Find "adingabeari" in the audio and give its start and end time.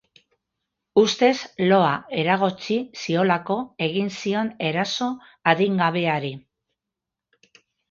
5.55-6.35